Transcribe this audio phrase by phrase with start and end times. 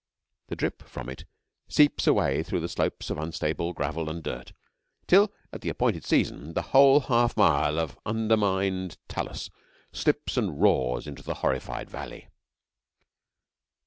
[0.47, 1.25] The drip from it
[1.67, 4.51] seeps away through slopes of unstable gravel and dirt,
[5.05, 9.51] till, at the appointed season, the whole half mile of undermined talus
[9.93, 12.29] slips and roars into the horrified valley.